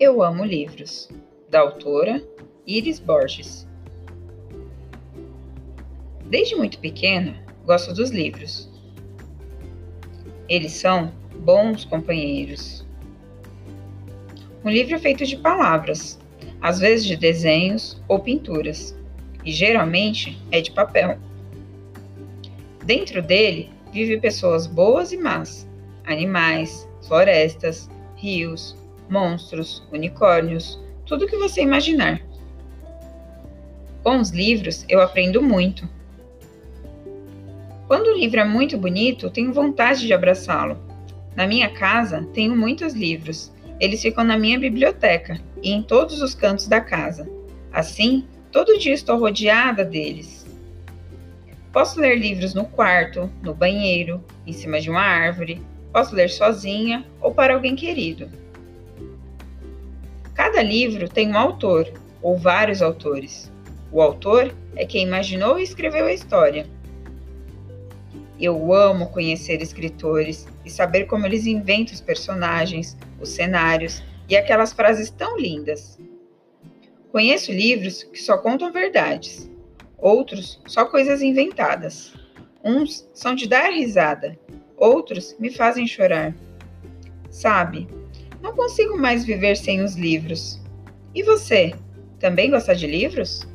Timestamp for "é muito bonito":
38.40-39.28